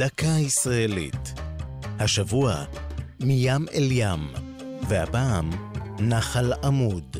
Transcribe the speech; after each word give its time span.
דקה 0.00 0.26
ישראלית. 0.26 1.34
השבוע, 1.98 2.64
מים 3.20 3.66
אל 3.74 3.88
ים, 3.90 4.20
והפעם, 4.88 5.50
נחל 5.98 6.52
עמוד. 6.52 7.16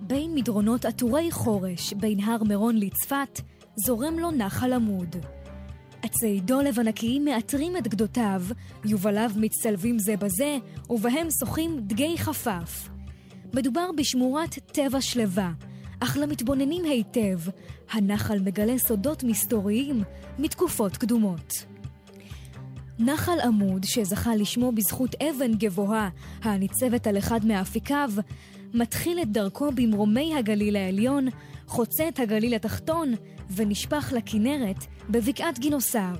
בין 0.00 0.34
מדרונות 0.34 0.84
עטורי 0.84 1.30
חורש, 1.32 1.92
בין 1.92 2.20
הר 2.20 2.44
מירון 2.44 2.76
לצפת, 2.76 3.40
זורם 3.76 4.18
לו 4.18 4.30
נחל 4.30 4.72
עמוד. 4.72 5.16
עצי 6.02 6.40
דולב 6.40 6.80
ענקיים 6.80 7.24
מעטרים 7.24 7.76
את 7.76 7.88
גדותיו, 7.88 8.42
יובליו 8.84 9.30
מצטלבים 9.36 9.98
זה 9.98 10.16
בזה, 10.16 10.56
ובהם 10.90 11.28
שוחים 11.30 11.80
דגי 11.80 12.18
חפף. 12.18 12.88
מדובר 13.54 13.86
בשמורת 13.96 14.58
טבע 14.72 15.00
שלווה, 15.00 15.52
אך 16.00 16.16
למתבוננים 16.20 16.84
היטב, 16.84 17.38
הנחל 17.90 18.38
מגלה 18.38 18.78
סודות 18.78 19.24
מסתוריים 19.24 20.02
מתקופות 20.38 20.96
קדומות. 20.96 21.52
נחל 22.98 23.40
עמוד, 23.44 23.84
שזכה 23.84 24.36
לשמו 24.36 24.72
בזכות 24.72 25.14
אבן 25.14 25.54
גבוהה 25.54 26.08
הניצבת 26.42 27.06
על 27.06 27.18
אחד 27.18 27.46
מאפיקיו, 27.46 28.10
מתחיל 28.74 29.18
את 29.22 29.32
דרכו 29.32 29.70
במרומי 29.74 30.34
הגליל 30.36 30.76
העליון, 30.76 31.26
חוצה 31.66 32.08
את 32.08 32.18
הגליל 32.18 32.54
התחתון 32.54 33.14
ונשפך 33.50 34.12
לכנרת 34.16 34.84
בבקעת 35.10 35.58
גינוסר. 35.58 36.14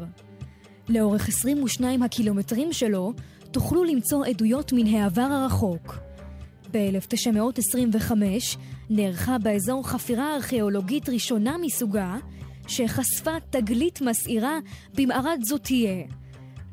לאורך 0.88 1.28
22 1.28 2.02
הקילומטרים 2.02 2.72
שלו 2.72 3.12
תוכלו 3.50 3.84
למצוא 3.84 4.26
עדויות 4.26 4.72
מן 4.72 4.86
העבר 4.86 5.22
הרחוק. 5.22 6.03
ב-1925 6.74 8.12
נערכה 8.90 9.38
באזור 9.38 9.88
חפירה 9.88 10.34
ארכיאולוגית 10.34 11.08
ראשונה 11.08 11.56
מסוגה, 11.58 12.16
שחשפה 12.68 13.30
תגלית 13.50 14.00
מסעירה 14.00 14.58
במערד 14.94 15.38
זוטיה. 15.42 16.04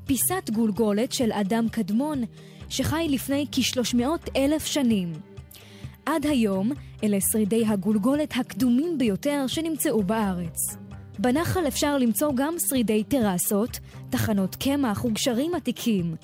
פיסת 0.06 0.50
גולגולת 0.54 1.12
של 1.12 1.32
אדם 1.32 1.70
קדמון 1.70 2.24
שחי 2.70 3.08
לפני 3.10 3.46
כ-300 3.52 4.02
אלף 4.36 4.66
שנים. 4.66 5.14
עד 6.06 6.26
היום 6.26 6.72
אלה 7.04 7.18
שרידי 7.32 7.66
הגולגולת 7.66 8.34
הקדומים 8.38 8.98
ביותר 8.98 9.48
שנמצאו 9.48 10.04
בארץ. 10.04 10.58
בנחל 11.20 11.68
אפשר 11.68 11.98
למצוא 11.98 12.32
גם 12.36 12.54
שרידי 12.70 13.04
טרסות, 13.04 13.80
תחנות 14.10 14.56
קמח 14.56 15.06
וגשרים 15.06 15.56
עתיקים, 15.56 16.16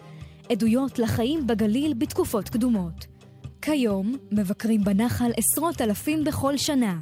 עדויות 0.52 1.00
לחיים 1.00 1.48
בגליל 1.48 1.94
בתקופות 1.94 2.50
קדומות. 2.50 3.17
כיום 3.68 4.18
מבקרים 4.32 4.84
בנחל 4.84 5.32
עשרות 5.38 5.82
אלפים 5.82 6.24
בכל 6.24 6.58
שנה. 6.58 7.00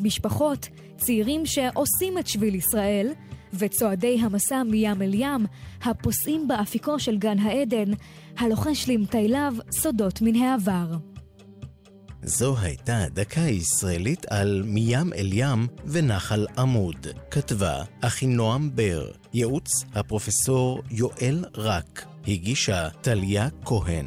משפחות, 0.00 0.68
צעירים 0.96 1.46
שעושים 1.46 2.18
את 2.18 2.26
שביל 2.26 2.54
ישראל, 2.54 3.12
וצועדי 3.54 4.18
המסע 4.20 4.62
מים 4.62 5.02
אל 5.02 5.14
ים, 5.14 5.46
הפוסעים 5.82 6.48
באפיקו 6.48 6.98
של 6.98 7.18
גן 7.18 7.38
העדן, 7.38 7.90
הלוחש 8.38 8.88
למטייליו 8.88 9.54
סודות 9.72 10.22
מן 10.22 10.34
העבר. 10.34 10.96
זו 12.22 12.56
הייתה 12.58 13.04
דקה 13.10 13.40
ישראלית 13.40 14.26
על 14.30 14.62
מים 14.66 15.12
אל 15.12 15.28
ים 15.32 15.66
ונחל 15.86 16.46
עמוד. 16.58 17.06
כתבה 17.30 17.82
אחינועם 18.00 18.76
בר, 18.76 19.10
ייעוץ 19.34 19.84
הפרופסור 19.94 20.82
יואל 20.90 21.44
רק, 21.54 22.06
הגישה 22.28 22.88
טליה 22.90 23.48
כהן. 23.64 24.06